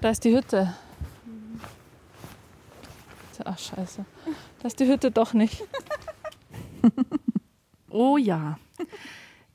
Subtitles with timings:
[0.00, 0.74] Da ist die Hütte.
[3.44, 4.04] Ach, scheiße.
[4.60, 5.64] Da ist die Hütte doch nicht.
[7.90, 8.58] oh ja.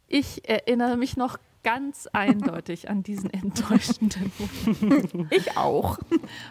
[0.07, 4.31] Ich erinnere mich noch ganz eindeutig an diesen enttäuschenden
[4.81, 5.31] Moment.
[5.31, 5.97] Ich auch.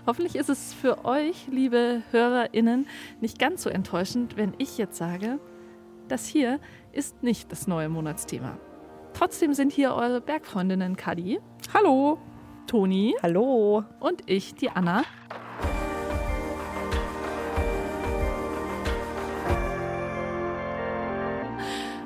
[0.06, 2.86] Hoffentlich ist es für euch, liebe HörerInnen,
[3.20, 5.38] nicht ganz so enttäuschend, wenn ich jetzt sage,
[6.08, 6.60] das hier
[6.92, 8.58] ist nicht das neue Monatsthema.
[9.14, 11.40] Trotzdem sind hier eure Bergfreundinnen Kadi.
[11.74, 12.18] Hallo.
[12.66, 13.14] Toni.
[13.22, 13.84] Hallo.
[14.00, 15.04] Und ich, die Anna.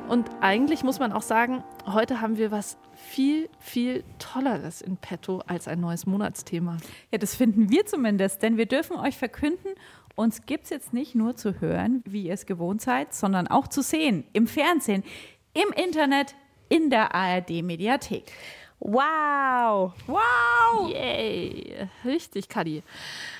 [0.08, 5.42] Und eigentlich muss man auch sagen, heute haben wir was viel, viel Tolleres in petto
[5.46, 6.76] als ein neues Monatsthema.
[7.10, 9.72] Ja, das finden wir zumindest, denn wir dürfen euch verkünden,
[10.14, 13.68] uns gibt es jetzt nicht nur zu hören, wie ihr es gewohnt seid, sondern auch
[13.68, 15.02] zu sehen, im Fernsehen,
[15.52, 16.34] im Internet,
[16.68, 18.32] in der ARD-Mediathek.
[18.78, 19.94] Wow!
[20.06, 20.90] Wow!
[20.90, 21.88] Yay!
[22.04, 22.82] Richtig, Kadi.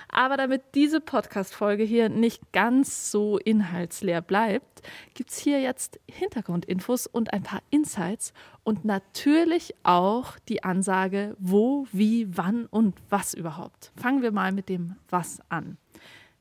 [0.08, 4.82] Aber damit diese Podcast-Folge hier nicht ganz so inhaltsleer bleibt,
[5.14, 8.32] gibt es hier jetzt Hintergrundinfos und ein paar Insights
[8.64, 13.92] und natürlich auch die Ansage, wo, wie, wann und was überhaupt.
[13.96, 15.76] Fangen wir mal mit dem Was an.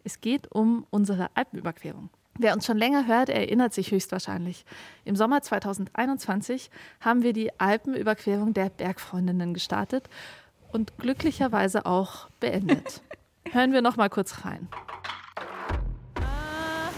[0.06, 2.10] Es geht um unsere Alpenüberquerung.
[2.38, 4.66] Wer uns schon länger hört, erinnert sich höchstwahrscheinlich.
[5.06, 6.70] Im Sommer 2021
[7.00, 10.10] haben wir die Alpenüberquerung der Bergfreundinnen gestartet
[10.74, 13.02] und glücklicherweise auch beendet.
[13.52, 14.68] Hören wir noch mal kurz rein.
[16.16, 16.90] Ah,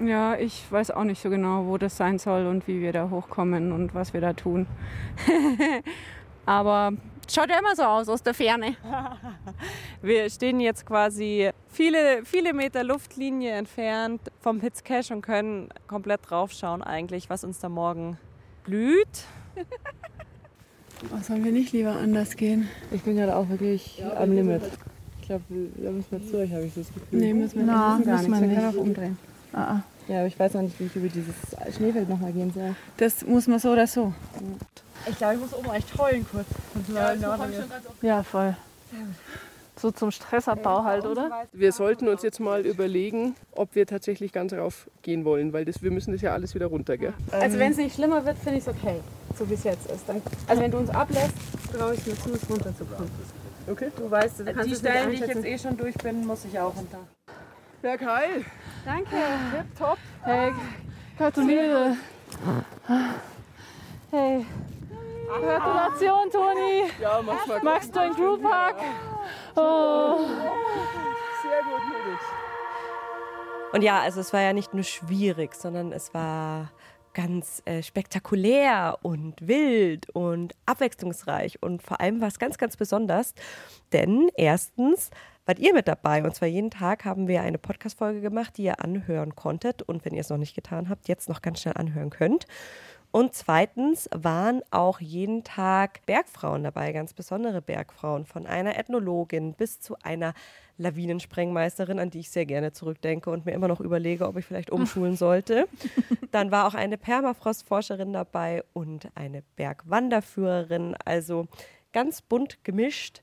[0.02, 3.10] Ja, ich weiß auch nicht so genau, wo das sein soll und wie wir da
[3.10, 4.66] hochkommen und was wir da tun.
[6.46, 6.92] Aber
[7.30, 8.76] schaut ja immer so aus aus der Ferne.
[10.02, 16.82] wir stehen jetzt quasi viele, viele Meter Luftlinie entfernt vom Hitzcache und können komplett draufschauen
[16.82, 18.18] eigentlich, was uns da morgen
[18.64, 19.24] blüht.
[21.04, 22.68] Oh, sollen wir nicht lieber anders gehen?
[22.90, 24.62] Ich bin gerade auch wirklich ja, am Limit.
[25.20, 25.44] Ich glaube,
[25.76, 27.18] da müssen wir zu euch, habe ich das Gefühl.
[27.18, 27.72] Nee, müssen wir nicht.
[27.72, 28.50] Na, müssen gar nicht.
[28.50, 29.18] Wir können auch umdrehen.
[29.52, 29.82] Ah, ah.
[30.08, 31.34] Ja, aber ich weiß noch nicht, wie ich über dieses
[31.76, 32.74] Schneefeld nochmal gehen soll.
[32.96, 34.12] Das muss man so oder so.
[35.08, 36.46] Ich glaube, ich muss oben echt heulen kurz.
[36.94, 37.14] Ja,
[38.02, 38.56] ja voll.
[39.76, 41.46] So zum Stressabbau halt, oder?
[41.52, 45.82] Wir sollten uns jetzt mal überlegen, ob wir tatsächlich ganz rauf gehen wollen, weil das,
[45.82, 47.12] wir müssen das ja alles wieder runter, gell?
[47.30, 49.00] Also wenn es nicht schlimmer wird, finde ich es okay
[49.38, 50.08] so wie es jetzt ist.
[50.08, 51.34] Dann, also wenn du uns ablässt,
[51.72, 53.10] traue ich mir zu, es runterzukommen.
[53.70, 53.90] Okay.
[53.96, 56.58] Du weißt, du kannst Die Stellen, die ich jetzt eh schon durch bin, muss ich
[56.58, 56.98] auch runter.
[57.82, 58.44] Ja, geil.
[58.84, 59.16] Danke.
[59.16, 59.98] Ja, top.
[60.22, 60.52] Hey,
[61.16, 61.96] gratuliere.
[64.10, 64.46] Hey.
[65.28, 66.90] Gratulation, Toni.
[67.00, 67.60] Ja, mach mal.
[67.62, 68.76] Magst du einen Crewpark?
[69.54, 70.26] Oh.
[71.42, 72.22] Sehr gut, Mädels.
[73.72, 76.70] Und ja, also es war ja nicht nur schwierig, sondern es war
[77.18, 83.34] ganz äh, spektakulär und wild und abwechslungsreich und vor allem war es ganz, ganz besonders,
[83.92, 85.10] denn erstens
[85.44, 88.84] wart ihr mit dabei und zwar jeden Tag haben wir eine Podcast-Folge gemacht, die ihr
[88.84, 92.10] anhören konntet und wenn ihr es noch nicht getan habt, jetzt noch ganz schnell anhören
[92.10, 92.46] könnt.
[93.10, 99.80] Und zweitens waren auch jeden Tag Bergfrauen dabei, ganz besondere Bergfrauen, von einer Ethnologin bis
[99.80, 100.34] zu einer
[100.76, 104.70] Lawinensprengmeisterin, an die ich sehr gerne zurückdenke und mir immer noch überlege, ob ich vielleicht
[104.70, 105.66] umschulen sollte.
[106.30, 111.46] Dann war auch eine Permafrostforscherin dabei und eine Bergwanderführerin, also
[111.92, 113.22] ganz bunt gemischt.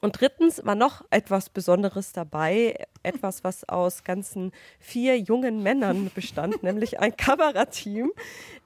[0.00, 6.62] Und drittens war noch etwas Besonderes dabei, etwas, was aus ganzen vier jungen Männern bestand,
[6.62, 8.12] nämlich ein Kamerateam,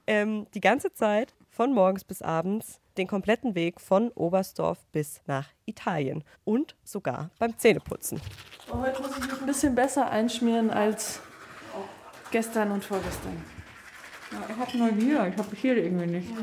[0.07, 5.47] ähm, die ganze Zeit von morgens bis abends den kompletten Weg von Oberstdorf bis nach
[5.65, 8.19] Italien und sogar beim Zähneputzen.
[8.71, 11.21] Heute muss ich mich ein bisschen besser einschmieren als
[12.31, 13.58] gestern und vorgestern.
[14.31, 16.29] Ja, ich habe nur hier, ich habe hier irgendwie nicht.
[16.29, 16.37] Ja.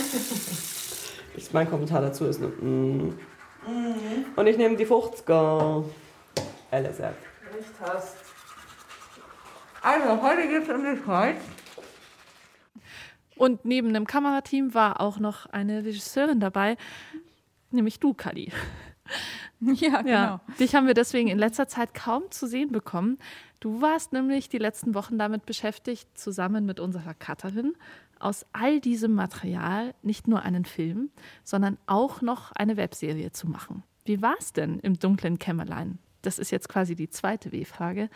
[1.36, 3.18] Ich, mein Kommentar dazu ist nur, mm.
[3.66, 4.26] Mhm.
[4.36, 5.84] Und ich nehme die 50er.
[6.72, 7.14] LSF.
[7.56, 8.16] Nicht hast.
[9.82, 11.36] Also, heute geht es um die Kreuz.
[13.36, 16.76] Und neben dem Kamerateam war auch noch eine Regisseurin dabei,
[17.70, 18.52] nämlich du, Kali.
[19.74, 20.12] Ja, genau.
[20.12, 23.18] Ja, dich haben wir deswegen in letzter Zeit kaum zu sehen bekommen.
[23.60, 27.74] Du warst nämlich die letzten Wochen damit beschäftigt, zusammen mit unserer Cutterin
[28.18, 31.10] aus all diesem Material nicht nur einen Film,
[31.44, 33.82] sondern auch noch eine Webserie zu machen.
[34.04, 35.98] Wie war es denn im dunklen Kämmerlein?
[36.22, 38.10] Das ist jetzt quasi die zweite W-Frage.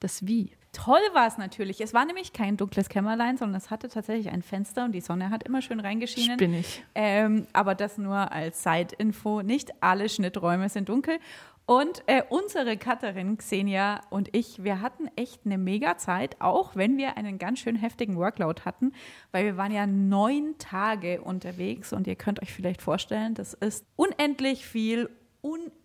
[0.00, 0.52] Das Wie.
[0.72, 1.80] Toll war es natürlich.
[1.80, 5.30] Es war nämlich kein dunkles Kämmerlein, sondern es hatte tatsächlich ein Fenster und die Sonne
[5.30, 6.38] hat immer schön reingeschienen.
[6.38, 6.84] Spinnig.
[6.94, 9.42] Ähm, aber das nur als Side-Info.
[9.42, 11.18] Nicht alle Schnitträume sind dunkel.
[11.66, 16.96] Und äh, unsere Cutterin Xenia und ich, wir hatten echt eine mega Zeit, auch wenn
[16.96, 18.92] wir einen ganz schön heftigen Workload hatten,
[19.32, 23.84] weil wir waren ja neun Tage unterwegs und ihr könnt euch vielleicht vorstellen, das ist
[23.96, 25.10] unendlich viel,
[25.42, 25.77] unendlich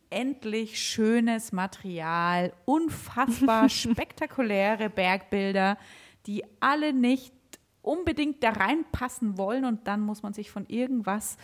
[0.79, 5.77] schönes Material, unfassbar spektakuläre Bergbilder,
[6.25, 7.33] die alle nicht
[7.81, 11.37] unbedingt da reinpassen wollen und dann muss man sich von irgendwas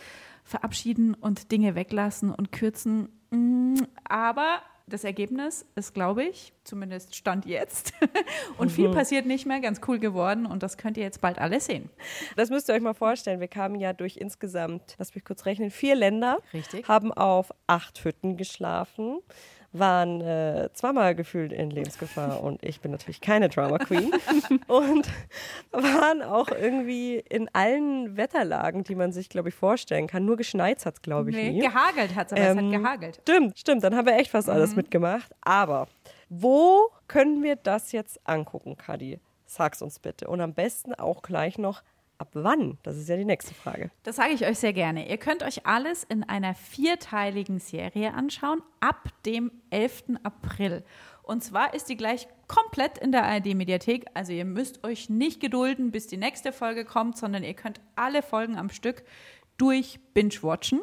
[0.44, 3.10] verabschieden und Dinge weglassen und kürzen.
[3.30, 3.76] Mm,
[4.06, 7.94] Aber das Ergebnis ist, glaube ich, zumindest Stand jetzt.
[8.58, 10.46] Und viel passiert nicht mehr, ganz cool geworden.
[10.46, 11.90] Und das könnt ihr jetzt bald alle sehen.
[12.36, 13.40] Das müsst ihr euch mal vorstellen.
[13.40, 16.40] Wir kamen ja durch insgesamt, lass mich kurz rechnen, vier Länder.
[16.54, 16.88] Richtig.
[16.88, 19.20] Haben auf acht Hütten geschlafen,
[19.72, 24.12] waren äh, zweimal gefühlt in Lebensgefahr und ich bin natürlich keine Drama Queen.
[24.68, 25.08] und
[25.72, 30.26] waren auch irgendwie in allen Wetterlagen, die man sich, glaube ich, vorstellen kann.
[30.26, 31.60] Nur geschneit hat glaube ich, Nee, nie.
[31.62, 33.20] gehagelt hat es, aber es Ähm, hat gehagelt.
[33.22, 35.32] Stimmt, stimmt, dann haben wir echt fast alles mitgemacht.
[35.42, 35.88] Aber
[36.30, 39.20] wo können wir das jetzt angucken, Kadi?
[39.46, 40.28] Sag's uns bitte.
[40.28, 41.82] Und am besten auch gleich noch,
[42.20, 42.78] ab wann?
[42.84, 43.90] Das ist ja die nächste Frage.
[44.04, 45.10] Das sage ich euch sehr gerne.
[45.10, 50.04] Ihr könnt euch alles in einer vierteiligen Serie anschauen ab dem 11.
[50.24, 50.84] April.
[51.24, 54.06] Und zwar ist die gleich komplett in der ARD-Mediathek.
[54.14, 58.22] Also ihr müsst euch nicht gedulden, bis die nächste Folge kommt, sondern ihr könnt alle
[58.22, 59.04] Folgen am Stück
[59.58, 60.82] durch binge-watchen.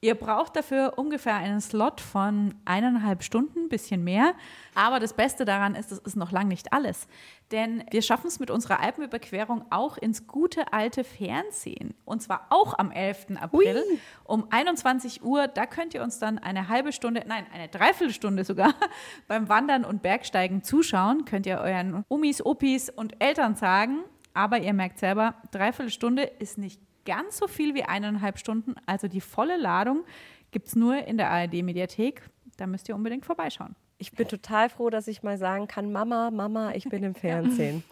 [0.00, 4.34] Ihr braucht dafür ungefähr einen Slot von eineinhalb Stunden, bisschen mehr.
[4.76, 7.08] Aber das Beste daran ist, es ist noch lang nicht alles.
[7.50, 11.94] Denn wir schaffen es mit unserer Alpenüberquerung auch ins gute alte Fernsehen.
[12.04, 13.38] Und zwar auch am 11.
[13.40, 13.82] April
[14.22, 15.48] um 21 Uhr.
[15.48, 18.74] Da könnt ihr uns dann eine halbe Stunde, nein, eine Dreiviertelstunde sogar
[19.26, 21.24] beim Wandern und Bergsteigen zuschauen.
[21.24, 24.04] Könnt ihr euren Omis, Opis und Eltern sagen.
[24.32, 28.74] Aber ihr merkt selber, Dreiviertelstunde ist nicht ganz so viel wie eineinhalb Stunden.
[28.84, 30.04] Also die volle Ladung
[30.50, 32.20] gibt es nur in der ARD-Mediathek.
[32.58, 33.74] Da müsst ihr unbedingt vorbeischauen.
[34.00, 37.82] Ich bin total froh, dass ich mal sagen kann, Mama, Mama, ich bin im Fernsehen.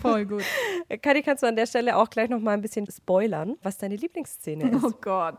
[0.00, 0.44] Voll gut.
[1.02, 3.96] Kadi, kannst du an der Stelle auch gleich noch mal ein bisschen spoilern, was deine
[3.96, 4.84] Lieblingsszene ist?
[4.84, 5.38] Oh Gott.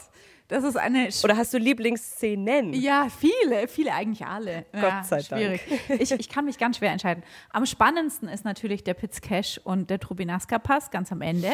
[0.50, 2.74] Das ist eine Oder hast du Lieblingsszenen?
[2.74, 4.66] Ja, viele, viele eigentlich alle.
[4.74, 5.28] Gott ja, sei Dank.
[5.28, 5.62] schwierig.
[6.00, 7.24] Ich, ich kann mich ganz schwer entscheiden.
[7.52, 11.52] Am spannendsten ist natürlich der Piz Cash und der Trubinaska-Pass ganz am Ende.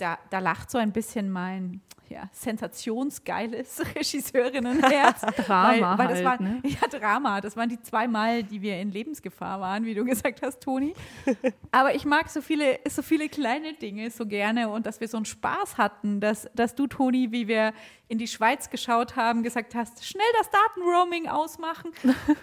[0.00, 5.20] Da, da lacht so ein bisschen mein ja, sensationsgeiles Regisseurinnenherz.
[5.46, 6.60] Drama weil, weil das halt, war, ne?
[6.64, 7.40] Ja, Drama.
[7.40, 10.92] Das waren die zwei Mal, die wir in Lebensgefahr waren, wie du gesagt hast, Toni.
[11.70, 15.18] Aber ich mag so viele, so viele kleine Dinge so gerne und dass wir so
[15.18, 17.72] einen Spaß hatten, dass, dass du, Toni, wie wir
[18.08, 21.92] in die Schweiz geschaut haben, gesagt hast, schnell das Datenroaming ausmachen.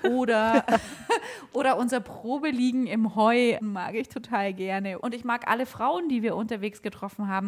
[0.09, 0.63] Oder,
[1.51, 4.97] oder unser Probeliegen im Heu mag ich total gerne.
[4.99, 7.46] Und ich mag alle Frauen, die wir unterwegs getroffen haben.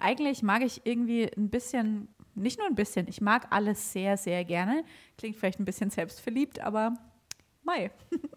[0.00, 4.44] Eigentlich mag ich irgendwie ein bisschen, nicht nur ein bisschen, ich mag alles sehr, sehr
[4.44, 4.84] gerne.
[5.18, 6.94] Klingt vielleicht ein bisschen selbstverliebt, aber
[7.62, 7.90] mei.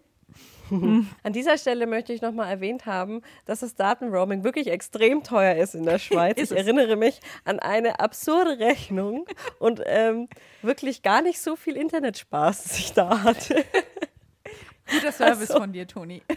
[0.70, 5.54] An dieser Stelle möchte ich noch mal erwähnt haben, dass das Datenroaming wirklich extrem teuer
[5.56, 6.38] ist in der Schweiz.
[6.38, 9.26] Ich erinnere mich an eine absurde Rechnung
[9.58, 10.28] und ähm,
[10.62, 13.64] wirklich gar nicht so viel Internetspaß, das ich da hatte.
[14.90, 15.58] Guter Service Also.
[15.60, 16.22] von dir, Toni.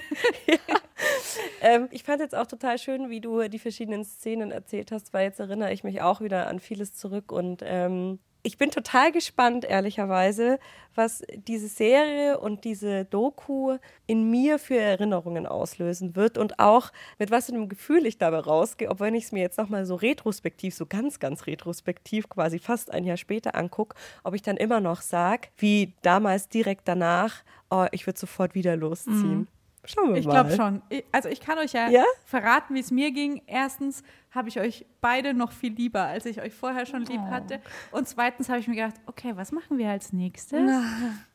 [1.62, 5.26] Ähm, ich fand jetzt auch total schön, wie du die verschiedenen Szenen erzählt hast, weil
[5.26, 9.66] jetzt erinnere ich mich auch wieder an vieles zurück und ähm, ich bin total gespannt,
[9.66, 10.60] ehrlicherweise,
[10.96, 13.78] was diese Serie und diese Doku
[14.08, 18.40] in mir für Erinnerungen auslösen wird und auch mit was für einem Gefühl ich dabei
[18.40, 22.60] rausgehe, ob wenn ich es mir jetzt nochmal so retrospektiv, so ganz, ganz retrospektiv, quasi
[22.60, 27.44] fast ein Jahr später angucke, ob ich dann immer noch sage, wie damals direkt danach,
[27.70, 29.48] oh, ich würde sofort wieder losziehen.
[29.86, 30.32] Schauen wir Ich mal.
[30.44, 30.82] glaube schon.
[30.90, 32.04] Ich, also ich kann euch ja, Ja?
[32.26, 33.42] verraten, wie es mir ging.
[33.48, 37.62] Erstens habe ich euch beide noch viel lieber, als ich euch vorher schon lieb hatte.
[37.92, 40.70] Und zweitens habe ich mir gedacht, okay, was machen wir als nächstes?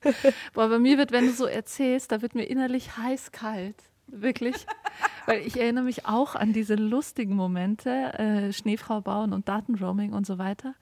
[0.53, 3.77] Boah, bei mir wird, wenn du so erzählst, da wird mir innerlich heiß kalt.
[4.07, 4.67] Wirklich.
[5.27, 10.27] Weil ich erinnere mich auch an diese lustigen Momente, äh, Schneefrau bauen und Datenroaming und
[10.27, 10.75] so weiter.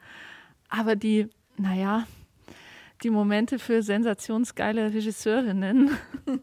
[0.69, 2.05] Aber die, naja,
[3.03, 5.91] die Momente für sensationsgeile Regisseurinnen.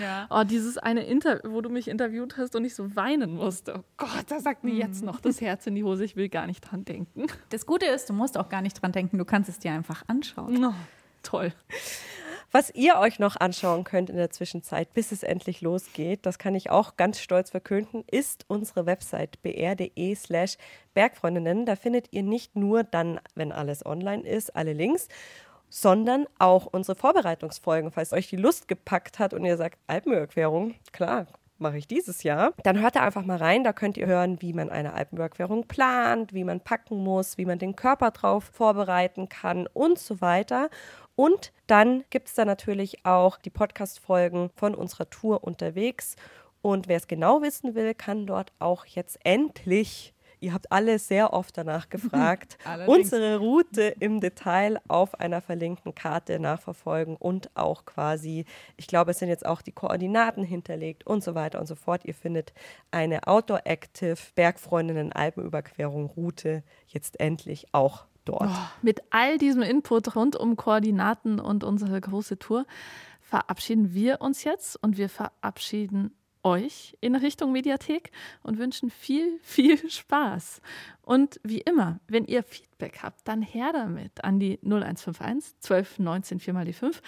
[0.00, 0.28] Ja.
[0.30, 3.74] Oh, dieses eine Interview, wo du mich interviewt hast und ich so weinen musste.
[3.78, 6.04] Oh Gott, da sagt mir jetzt noch das Herz in die Hose.
[6.04, 7.26] Ich will gar nicht dran denken.
[7.48, 10.04] Das Gute ist, du musst auch gar nicht dran denken, du kannst es dir einfach
[10.06, 10.64] anschauen.
[10.64, 10.74] Oh,
[11.24, 11.52] toll.
[12.52, 16.56] Was ihr euch noch anschauen könnt in der Zwischenzeit, bis es endlich losgeht, das kann
[16.56, 20.56] ich auch ganz stolz verkünden, ist unsere Website br.de slash
[20.92, 21.64] Bergfreundinnen.
[21.64, 25.06] Da findet ihr nicht nur dann, wenn alles online ist, alle Links,
[25.70, 27.92] sondern auch unsere Vorbereitungsfolgen.
[27.92, 31.26] Falls euch die Lust gepackt hat und ihr sagt, Alpenüberquerung, klar,
[31.60, 32.52] mache ich dieses Jahr.
[32.64, 33.64] Dann hört da einfach mal rein.
[33.64, 37.58] Da könnt ihr hören, wie man eine Alpenüberquerung plant, wie man packen muss, wie man
[37.58, 40.68] den Körper drauf vorbereiten kann und so weiter.
[41.14, 46.16] Und dann gibt es da natürlich auch die Podcast-Folgen von unserer Tour unterwegs.
[46.62, 51.32] Und wer es genau wissen will, kann dort auch jetzt endlich Ihr habt alle sehr
[51.32, 58.44] oft danach gefragt, unsere Route im Detail auf einer verlinkten Karte nachverfolgen und auch quasi,
[58.76, 62.04] ich glaube, es sind jetzt auch die Koordinaten hinterlegt und so weiter und so fort.
[62.04, 62.52] Ihr findet
[62.90, 68.50] eine Outdoor-Active Bergfreundinnen-Alpenüberquerung-Route jetzt endlich auch dort.
[68.82, 72.66] Mit all diesem Input rund um Koordinaten und unsere große Tour
[73.20, 78.10] verabschieden wir uns jetzt und wir verabschieden euch in Richtung Mediathek
[78.42, 80.60] und wünschen viel, viel Spaß.
[81.02, 86.40] Und wie immer, wenn ihr Feedback habt, dann her damit an die 0151 12 19
[86.40, 87.02] 4 mal die 5.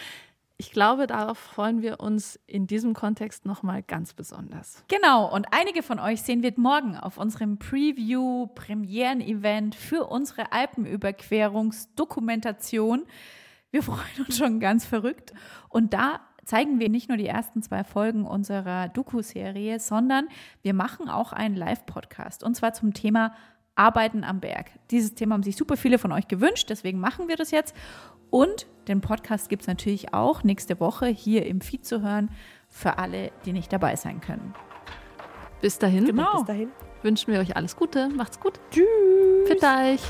[0.59, 4.85] Ich glaube, darauf freuen wir uns in diesem Kontext nochmal ganz besonders.
[4.87, 13.07] Genau, und einige von euch sehen wir morgen auf unserem Preview-Premieren-Event für unsere Alpenüberquerungsdokumentation.
[13.73, 15.33] Wir freuen uns schon ganz verrückt.
[15.69, 20.29] Und da zeigen wir nicht nur die ersten zwei Folgen unserer Doku-Serie, sondern
[20.63, 22.43] wir machen auch einen Live-Podcast.
[22.43, 23.33] Und zwar zum Thema
[23.75, 24.71] Arbeiten am Berg.
[24.91, 27.75] Dieses Thema haben sich super viele von euch gewünscht, deswegen machen wir das jetzt.
[28.31, 32.31] Und den Podcast gibt es natürlich auch nächste Woche hier im Feed zu hören
[32.69, 34.55] für alle, die nicht dabei sein können.
[35.61, 36.39] Bis dahin Genau.
[36.39, 36.69] Bis dahin.
[37.03, 38.09] wünschen wir euch alles Gute.
[38.09, 38.59] Macht's gut.
[38.71, 38.87] Tschüss.
[39.47, 40.01] Für euch.